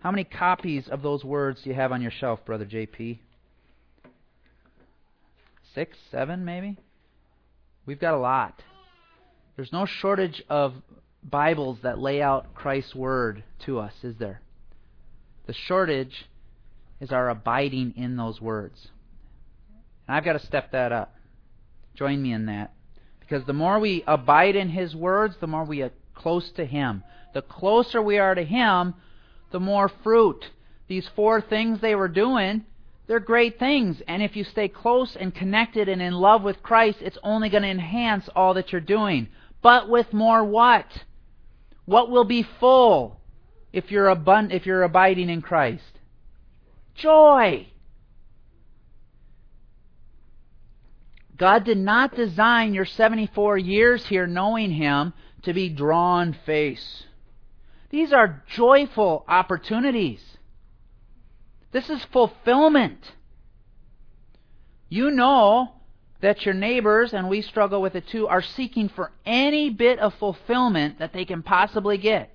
[0.00, 3.18] How many copies of those words do you have on your shelf, Brother JP?
[5.74, 6.78] Six, seven, maybe?
[7.86, 8.62] We've got a lot.
[9.56, 10.74] There's no shortage of
[11.22, 14.42] Bibles that lay out Christ's Word to us, is there?
[15.46, 16.26] The shortage
[17.00, 18.88] is our abiding in those words.
[20.06, 21.14] And I've got to step that up.
[21.94, 22.73] Join me in that.
[23.26, 27.02] Because the more we abide in His words, the more we are close to Him.
[27.32, 28.94] The closer we are to Him,
[29.50, 30.44] the more fruit.
[30.88, 32.64] These four things they were doing,
[33.06, 34.02] they're great things.
[34.06, 37.62] And if you stay close and connected and in love with Christ, it's only going
[37.62, 39.28] to enhance all that you're doing.
[39.62, 40.86] But with more what?
[41.86, 43.20] What will be full
[43.72, 46.00] if you're, abund- if you're abiding in Christ?
[46.94, 47.68] Joy.
[51.36, 57.04] God did not design your 74 years here knowing Him to be drawn face.
[57.90, 60.22] These are joyful opportunities.
[61.72, 63.12] This is fulfillment.
[64.88, 65.72] You know
[66.20, 70.14] that your neighbors, and we struggle with it too, are seeking for any bit of
[70.14, 72.30] fulfillment that they can possibly get.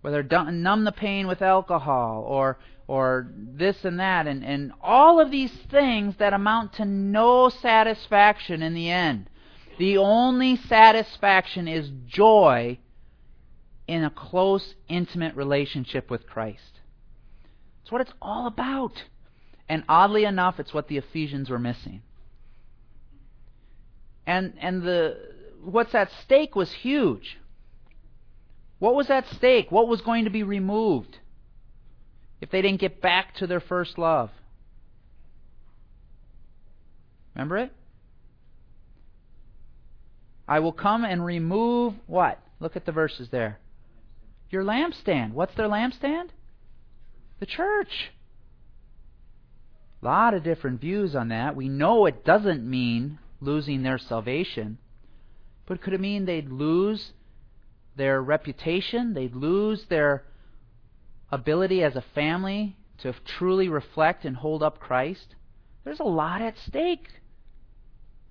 [0.00, 2.58] Whether numb the pain with alcohol or
[2.90, 8.64] or this and that, and, and all of these things that amount to no satisfaction
[8.64, 9.30] in the end.
[9.78, 12.80] The only satisfaction is joy
[13.86, 16.80] in a close, intimate relationship with Christ.
[17.82, 19.04] It's what it's all about.
[19.68, 22.02] And oddly enough, it's what the Ephesians were missing.
[24.26, 25.16] And and the
[25.62, 27.38] what's at stake was huge.
[28.80, 29.70] What was at stake?
[29.70, 31.19] What was going to be removed?
[32.40, 34.30] If they didn't get back to their first love.
[37.34, 37.72] Remember it?
[40.48, 42.40] I will come and remove what?
[42.58, 43.58] Look at the verses there.
[44.50, 45.32] Your lampstand.
[45.32, 46.30] What's their lampstand?
[47.38, 48.10] The church.
[50.02, 51.54] A lot of different views on that.
[51.54, 54.78] We know it doesn't mean losing their salvation,
[55.66, 57.12] but could it mean they'd lose
[57.96, 59.14] their reputation?
[59.14, 60.24] They'd lose their
[61.30, 65.34] ability as a family to truly reflect and hold up Christ,
[65.84, 67.08] there's a lot at stake.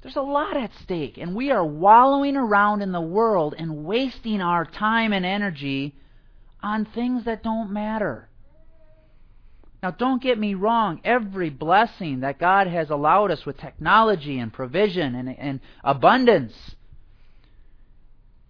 [0.01, 1.17] There's a lot at stake.
[1.17, 5.95] And we are wallowing around in the world and wasting our time and energy
[6.61, 8.29] on things that don't matter.
[9.81, 10.99] Now, don't get me wrong.
[11.05, 16.75] Every blessing that God has allowed us with technology and provision and, and abundance,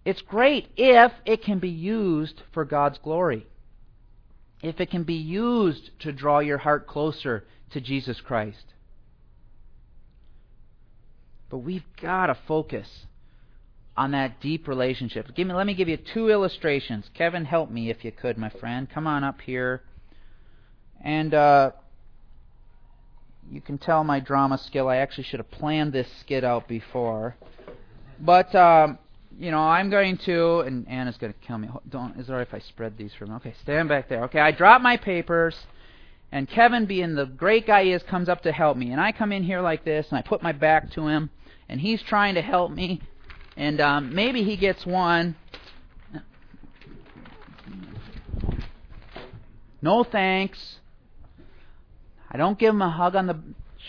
[0.04, 3.46] it's great if it can be used for God's glory
[4.62, 8.66] if it can be used to draw your heart closer to Jesus Christ.
[11.50, 13.06] But we've got to focus
[13.98, 15.34] on that deep relationship.
[15.36, 17.10] Give me, let me give you two illustrations.
[17.14, 18.90] Kevin, help me if you could, my friend.
[18.90, 19.82] Come on up here.
[21.02, 21.72] And uh,
[23.52, 24.88] you can tell my drama skill.
[24.88, 27.36] I actually should have planned this skit out before.
[28.20, 29.00] But um,
[29.38, 31.70] you know, I'm going to, and Anna's going to kill me.
[31.90, 33.36] Don't, is it alright if I spread these for me?
[33.36, 34.24] Okay, stand back there.
[34.26, 35.56] Okay, I drop my papers,
[36.32, 38.92] and Kevin, being the great guy he is, comes up to help me.
[38.92, 41.30] And I come in here like this, and I put my back to him,
[41.68, 43.02] and he's trying to help me,
[43.56, 45.36] and um, maybe he gets one.
[49.82, 50.78] No thanks.
[52.32, 53.40] I don't give him a hug on the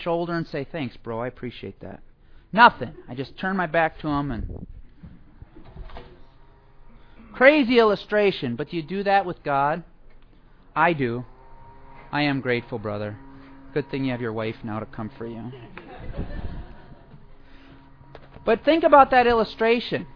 [0.03, 2.01] shoulder and say, Thanks, bro, I appreciate that.
[2.53, 2.93] Nothing.
[3.07, 4.67] I just turn my back to him and.
[7.33, 9.83] Crazy illustration, but do you do that with God?
[10.75, 11.25] I do.
[12.11, 13.17] I am grateful, brother.
[13.73, 15.51] Good thing you have your wife now to comfort you.
[18.45, 20.07] But think about that illustration.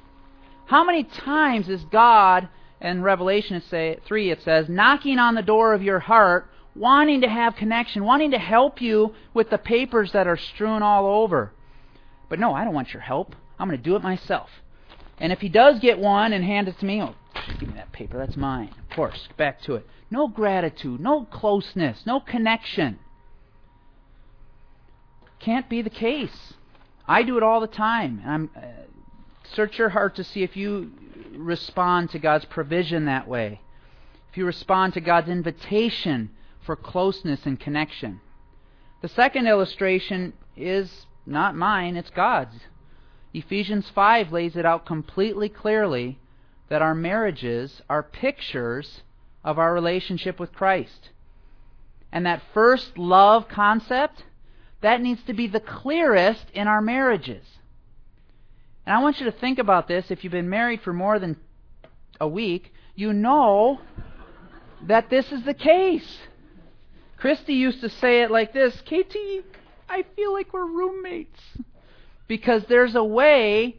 [0.65, 2.49] How many times is God,
[2.82, 7.56] in Revelation 3, it says, knocking on the door of your heart, wanting to have
[7.56, 11.54] connection, wanting to help you with the papers that are strewn all over?
[12.30, 13.36] But no, I don't want your help.
[13.58, 14.49] I'm going to do it myself.
[15.17, 17.15] And if he does get one and hand it to me, oh,
[17.60, 18.17] give me that paper.
[18.17, 18.73] That's mine.
[18.89, 19.88] Of course, back to it.
[20.12, 22.99] No gratitude, no closeness, no connection.
[25.39, 26.54] Can't be the case.
[27.08, 28.21] I do it all the time.
[28.25, 28.62] I'm uh,
[29.54, 30.91] search your heart to see if you
[31.34, 33.62] respond to God's provision that way.
[34.32, 36.32] If you respond to God's invitation
[36.65, 38.21] for closeness and connection.
[39.01, 42.56] The second illustration is not mine, it's God's.
[43.36, 46.17] Ephesians 5 lays it out completely clearly
[46.69, 49.02] that our marriages are pictures
[49.43, 51.10] of our relationship with Christ.
[52.13, 54.24] And that first love concept,
[54.80, 57.45] that needs to be the clearest in our marriages.
[58.86, 60.10] And I want you to think about this.
[60.10, 61.36] If you've been married for more than
[62.21, 63.82] a week, you know
[64.84, 66.19] that this is the case.
[67.17, 69.43] Christy used to say it like this KT,
[69.89, 71.41] I feel like we're roommates.
[72.27, 73.77] Because there's a way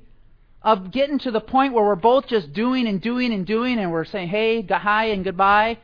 [0.62, 3.92] of getting to the point where we're both just doing and doing and doing and
[3.92, 5.78] we're saying, hey, hi, and goodbye.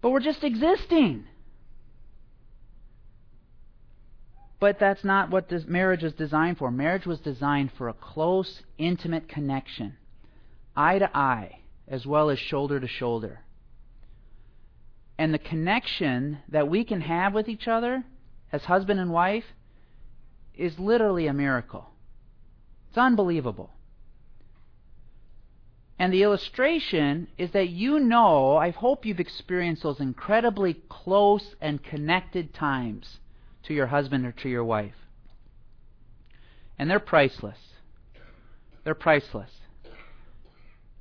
[0.00, 1.24] But we're just existing.
[4.60, 6.70] But that's not what this marriage is designed for.
[6.70, 9.96] Marriage was designed for a close, intimate connection,
[10.76, 13.40] eye to eye, as well as shoulder to shoulder.
[15.18, 18.04] And the connection that we can have with each other
[18.52, 19.44] as husband and wife
[20.54, 21.90] is literally a miracle.
[22.88, 23.70] It's unbelievable.
[25.98, 31.82] And the illustration is that you know, I hope you've experienced those incredibly close and
[31.82, 33.18] connected times
[33.64, 34.94] to your husband or to your wife.
[36.78, 37.58] And they're priceless.
[38.84, 39.50] They're priceless.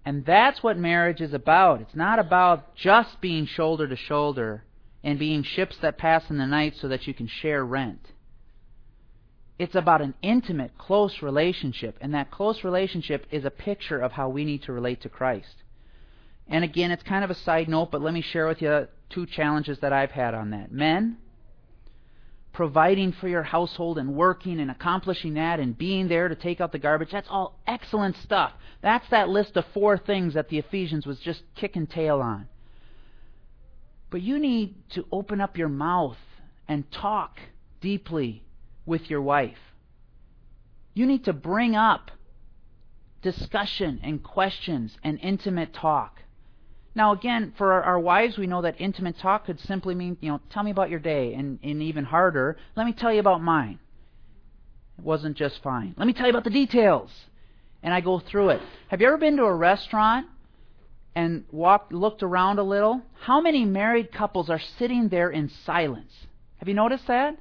[0.05, 1.81] And that's what marriage is about.
[1.81, 4.63] It's not about just being shoulder to shoulder
[5.03, 8.07] and being ships that pass in the night so that you can share rent.
[9.59, 14.29] It's about an intimate, close relationship, and that close relationship is a picture of how
[14.29, 15.55] we need to relate to Christ.
[16.47, 19.25] And again, it's kind of a side note, but let me share with you two
[19.25, 20.71] challenges that I've had on that.
[20.71, 21.17] Men,
[22.53, 26.71] providing for your household and working and accomplishing that and being there to take out
[26.71, 28.51] the garbage, that's all excellent stuff.
[28.81, 32.47] That's that list of four things that the Ephesians was just kicking tail on.
[34.09, 36.17] But you need to open up your mouth
[36.67, 37.39] and talk
[37.79, 38.43] deeply
[38.91, 39.58] with your wife.
[40.93, 42.12] You need to bring up
[43.21, 46.19] discussion and questions and intimate talk.
[46.93, 50.41] Now, again, for our, wives, we know that intimate talk could simply mean, you know,
[50.49, 53.80] tell me about your day, and, and even harder, let me tell you about mine.
[54.97, 55.95] It wasn't just fine.
[55.97, 57.10] Let me tell you about the details.
[57.82, 58.62] And I go through it.
[58.89, 60.27] Have you ever been to a restaurant
[61.15, 63.01] and walked, looked around a little?
[63.21, 66.12] How many married couples are sitting there in silence?
[66.58, 67.38] Have you noticed that?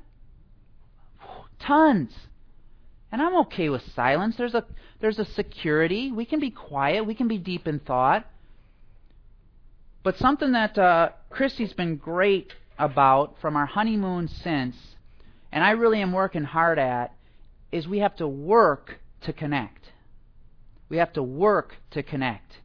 [1.61, 2.13] Tons.
[3.13, 4.37] And I'm okay with silence.
[4.37, 4.65] There's a
[5.01, 6.13] there's a security.
[6.13, 7.07] We can be quiet.
[7.07, 8.27] We can be deep in thought.
[10.03, 14.77] But something that uh, Christy's been great about from our honeymoon since,
[15.53, 17.13] and I really am working hard at,
[17.71, 19.91] is we have to work to connect.
[20.89, 22.59] We have to work to connect.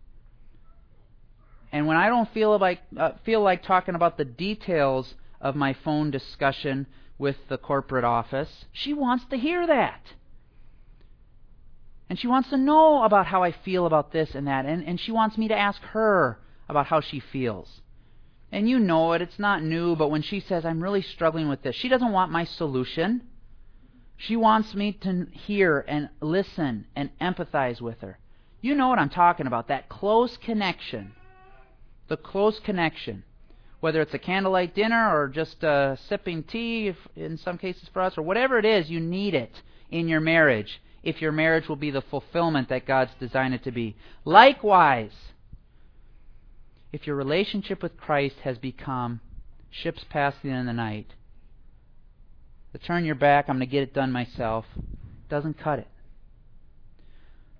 [1.72, 5.74] And when I don't feel like uh, feel like talking about the details of my
[5.84, 8.66] phone discussion with the corporate office.
[8.72, 10.02] She wants to hear that.
[12.10, 14.66] And she wants to know about how I feel about this and that.
[14.66, 17.82] And, and she wants me to ask her about how she feels.
[18.52, 21.64] And you know it, it's not new, but when she says, I'm really struggling with
[21.64, 23.22] this, she doesn't want my solution.
[24.18, 28.20] She wants me to hear and listen and empathize with her.
[28.62, 31.14] You know what I'm talking about, that close connection.
[32.08, 33.24] The close connection
[33.86, 38.02] whether it's a candlelight dinner or just uh, sipping tea, if, in some cases for
[38.02, 39.62] us, or whatever it is, you need it
[39.92, 43.70] in your marriage if your marriage will be the fulfillment that God's designed it to
[43.70, 43.96] be.
[44.24, 45.12] Likewise,
[46.92, 49.22] if your relationship with Christ has become
[49.70, 51.14] ships passing in the night,
[52.72, 54.66] to turn your back, I'm going to get it done myself,
[55.30, 55.88] doesn't cut it.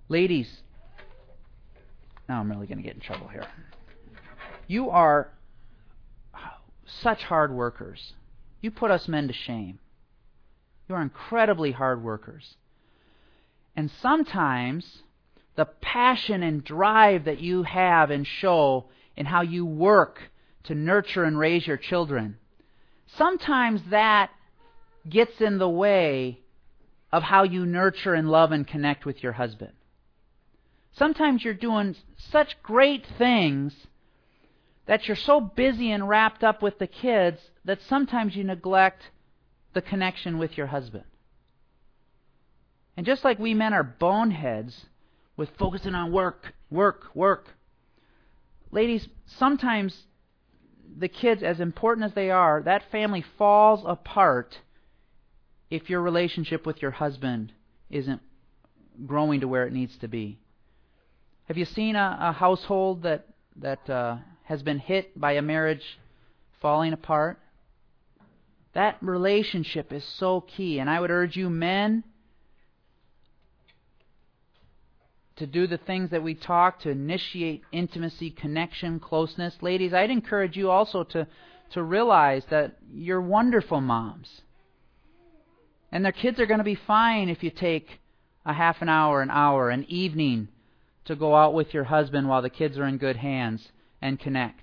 [0.08, 0.48] Ladies,
[2.28, 3.46] now I'm really going to get in trouble here.
[4.66, 5.30] You are
[6.86, 8.14] such hard workers.
[8.60, 9.78] You put us men to shame.
[10.88, 12.56] You are incredibly hard workers.
[13.74, 15.02] And sometimes
[15.56, 20.20] the passion and drive that you have and show in how you work
[20.64, 22.36] to nurture and raise your children,
[23.16, 24.30] sometimes that
[25.08, 26.40] gets in the way
[27.12, 29.72] of how you nurture and love and connect with your husband.
[30.92, 31.94] Sometimes you're doing
[32.30, 33.72] such great things
[34.86, 39.02] that you're so busy and wrapped up with the kids that sometimes you neglect
[39.74, 41.04] the connection with your husband.
[42.96, 44.86] And just like we men are boneheads
[45.36, 47.48] with focusing on work, work, work,
[48.70, 50.06] ladies, sometimes
[50.98, 54.60] the kids, as important as they are, that family falls apart
[55.68, 57.52] if your relationship with your husband
[57.90, 58.22] isn't
[59.04, 60.38] growing to where it needs to be.
[61.48, 63.26] Have you seen a, a household that
[63.56, 64.16] that uh,
[64.46, 65.98] has been hit by a marriage
[66.60, 67.38] falling apart?
[68.74, 72.04] That relationship is so key, and I would urge you, men,
[75.36, 79.56] to do the things that we talk to initiate intimacy, connection, closeness.
[79.60, 81.26] Ladies, I'd encourage you also to
[81.70, 84.42] to realize that you're wonderful moms.
[85.90, 88.00] And their kids are going to be fine if you take
[88.44, 90.46] a half an hour, an hour, an evening
[91.06, 94.62] to go out with your husband while the kids are in good hands and connect.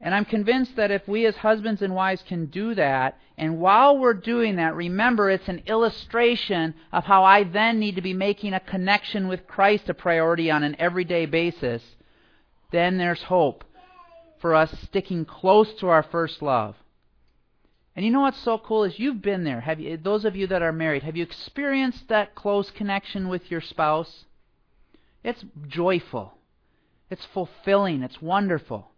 [0.00, 3.96] And I'm convinced that if we as husbands and wives can do that, and while
[3.96, 8.52] we're doing that, remember it's an illustration of how I then need to be making
[8.52, 11.82] a connection with Christ a priority on an everyday basis,
[12.70, 13.64] then there's hope
[14.40, 16.76] for us sticking close to our first love.
[17.96, 19.60] And you know what's so cool is you've been there.
[19.60, 23.50] Have you, those of you that are married, have you experienced that close connection with
[23.50, 24.24] your spouse?
[25.22, 26.34] It's joyful.
[27.10, 28.02] It's fulfilling.
[28.02, 28.90] It's wonderful.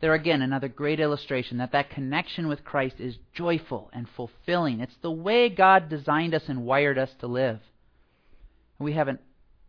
[0.00, 4.80] There again, another great illustration that that connection with Christ is joyful and fulfilling.
[4.80, 7.60] It's the way God designed us and wired us to live.
[8.78, 9.18] We have an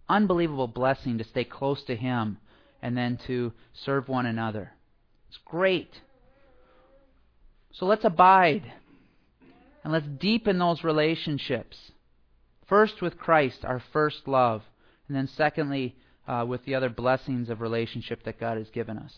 [0.08, 2.38] unbelievable blessing to stay close to Him
[2.82, 4.72] and then to serve one another.
[5.30, 6.00] It's great.
[7.72, 8.72] So let's abide
[9.84, 11.92] and let's deepen those relationships.
[12.68, 14.62] First with Christ, our first love,
[15.08, 15.96] and then secondly
[16.30, 19.18] uh, with the other blessings of relationship that God has given us.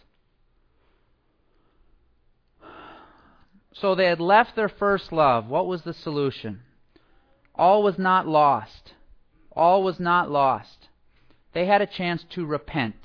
[3.73, 5.47] So they had left their first love.
[5.47, 6.61] What was the solution?
[7.53, 8.93] All was not lost.
[9.51, 10.87] All was not lost.
[11.53, 12.95] They had a chance to repent.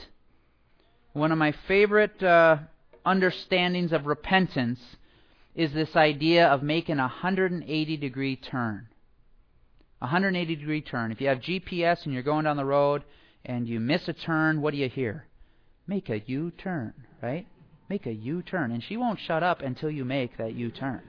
[1.13, 2.59] One of my favorite uh,
[3.05, 4.79] understandings of repentance
[5.57, 8.87] is this idea of making a 180 degree turn.
[9.99, 11.11] 180 degree turn.
[11.11, 13.03] If you have GPS and you're going down the road
[13.47, 15.25] and you miss a turn, what do you hear?
[15.87, 16.93] Make a U turn,
[17.23, 17.47] right?
[17.89, 18.73] Make a U turn.
[18.73, 21.01] And she won't shut up until you make that U turn.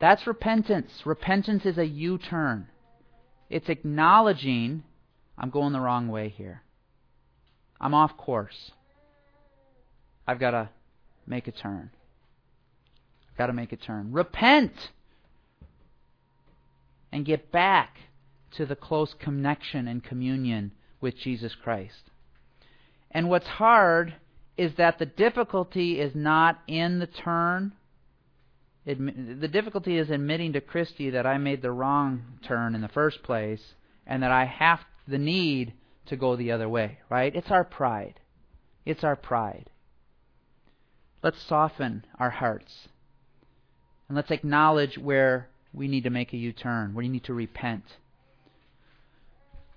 [0.00, 0.90] That's repentance.
[1.04, 2.68] Repentance is a U turn.
[3.50, 4.82] It's acknowledging
[5.36, 6.62] I'm going the wrong way here.
[7.80, 8.72] I'm off course.
[10.26, 10.70] I've got to
[11.26, 11.90] make a turn.
[13.30, 14.12] I've got to make a turn.
[14.12, 14.72] Repent
[17.12, 17.96] and get back
[18.56, 22.10] to the close connection and communion with Jesus Christ.
[23.10, 24.14] And what's hard
[24.56, 27.72] is that the difficulty is not in the turn.
[28.84, 33.22] the difficulty is admitting to Christy that I made the wrong turn in the first
[33.22, 33.74] place
[34.06, 35.74] and that I have the need
[36.06, 37.34] to go the other way, right?
[37.34, 38.20] It's our pride.
[38.84, 39.70] It's our pride.
[41.22, 42.88] Let's soften our hearts.
[44.08, 47.34] And let's acknowledge where we need to make a U turn, where you need to
[47.34, 47.84] repent.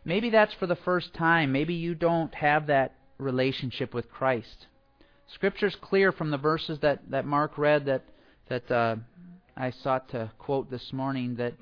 [0.03, 1.51] Maybe that's for the first time.
[1.51, 4.67] Maybe you don't have that relationship with Christ.
[5.33, 8.03] Scripture's clear from the verses that, that Mark read that
[8.51, 8.95] that uh,
[9.55, 11.53] I sought to quote this morning that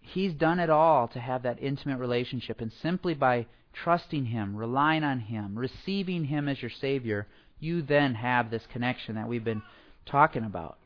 [0.00, 5.04] he's done it all to have that intimate relationship, and simply by trusting him, relying
[5.04, 7.26] on him, receiving him as your Savior,
[7.60, 9.62] you then have this connection that we've been
[10.06, 10.78] talking about.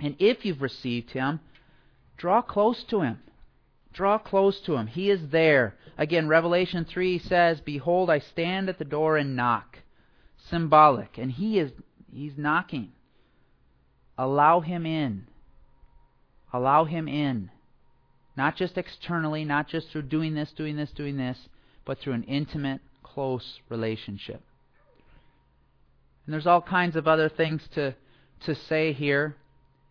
[0.00, 1.38] And if you've received him,
[2.16, 3.18] draw close to him.
[3.92, 4.86] Draw close to him.
[4.86, 5.76] He is there.
[5.98, 9.78] Again, Revelation 3 says, Behold, I stand at the door and knock
[10.48, 11.70] symbolic, and he is
[12.12, 12.92] he's knocking.
[14.16, 15.26] Allow him in.
[16.52, 17.50] Allow him in.
[18.36, 21.48] Not just externally, not just through doing this, doing this, doing this,
[21.84, 24.42] but through an intimate, close relationship.
[26.26, 27.94] And there's all kinds of other things to
[28.44, 29.36] to say here.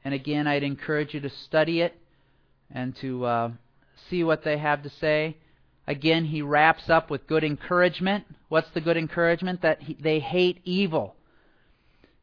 [0.04, 1.96] And again, I'd encourage you to study it
[2.72, 3.52] and to uh,
[4.10, 5.38] see what they have to say.
[5.88, 8.26] Again, he wraps up with good encouragement.
[8.48, 9.62] What's the good encouragement?
[9.64, 11.16] That he, they hate evil.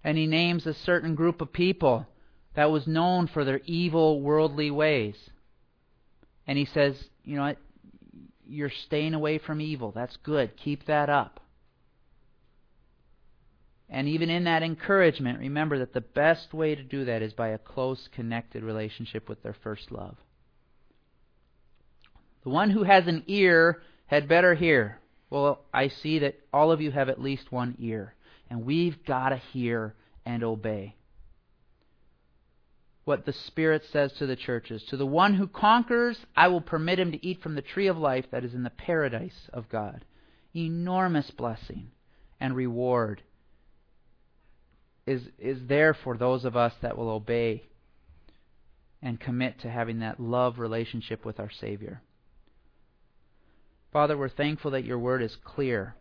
[0.05, 2.07] And he names a certain group of people
[2.55, 5.16] that was known for their evil, worldly ways.
[6.47, 7.59] And he says, you know what?
[8.47, 9.91] You're staying away from evil.
[9.91, 10.57] That's good.
[10.57, 11.41] Keep that up.
[13.89, 17.49] And even in that encouragement, remember that the best way to do that is by
[17.49, 20.16] a close, connected relationship with their first love.
[22.47, 25.01] The one who has an ear had better hear.
[25.30, 28.14] Well, I see that all of you have at least one ear,
[28.49, 30.94] and we've got to hear and obey.
[33.05, 37.01] What the Spirit says to the churches To the one who conquers, I will permit
[37.01, 40.05] him to eat from the tree of life that is in the paradise of God.
[40.55, 41.90] Enormous blessing
[42.38, 43.22] and reward
[45.05, 47.64] is, is there for those of us that will obey
[49.03, 52.03] and commit to having that love relationship with our Savior.
[53.93, 55.95] Father, we're thankful that your word is clear,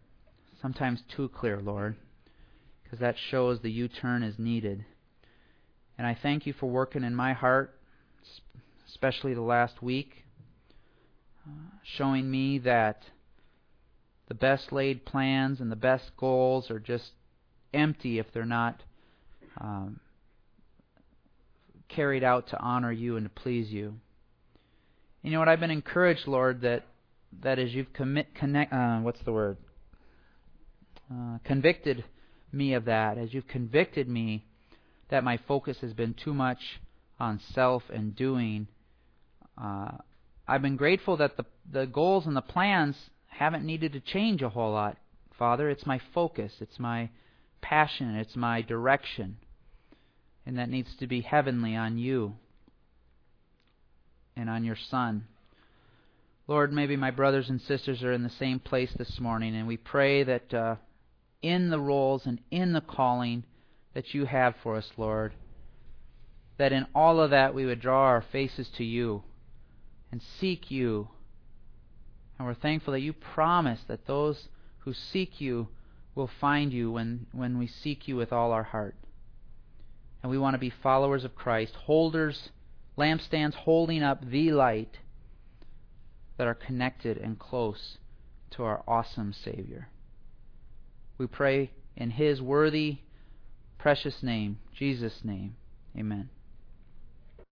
[0.62, 1.96] sometimes too clear, Lord,
[2.84, 4.86] because that shows the U turn is needed.
[5.98, 7.80] And I thank you for working in my heart,
[8.88, 10.26] especially the last week,
[11.48, 11.52] uh,
[11.98, 13.04] showing me that
[14.28, 17.12] the best laid plans and the best goals are just
[17.74, 18.82] empty if they're not
[19.62, 20.00] um,
[21.88, 23.94] carried out to honor you and to please you.
[25.22, 25.48] You know what?
[25.48, 26.84] I've been encouraged, Lord, that
[27.44, 29.58] that as you've commit connect uh, what's the word
[31.12, 32.04] uh, convicted
[32.52, 34.46] me of that, as you've convicted me
[35.10, 36.80] that my focus has been too much
[37.20, 38.68] on self and doing.
[39.62, 39.92] Uh,
[40.48, 42.96] I've been grateful that the the goals and the plans
[43.28, 44.98] haven't needed to change a whole lot,
[45.38, 45.70] Father.
[45.70, 47.10] It's my focus, it's my
[47.62, 49.38] passion, it's my direction
[50.46, 52.36] and that needs to be heavenly on you
[54.36, 55.26] and on your Son.
[56.48, 59.78] Lord, maybe my brothers and sisters are in the same place this morning, and we
[59.78, 60.76] pray that uh,
[61.42, 63.44] in the roles and in the calling
[63.96, 65.34] that you have for us, Lord,
[66.58, 69.24] that in all of that we would draw our faces to you
[70.12, 71.10] and seek you.
[72.38, 75.70] And we're thankful that you promise that those who seek you
[76.14, 78.96] will find you when, when we seek you with all our heart
[80.22, 82.50] and we want to be followers of Christ, holders,
[82.98, 84.98] lampstands holding up the light
[86.38, 87.98] that are connected and close
[88.52, 89.90] to our awesome Savior.
[91.18, 93.00] We pray in His worthy,
[93.78, 95.56] precious name, Jesus' name.
[95.98, 96.30] Amen.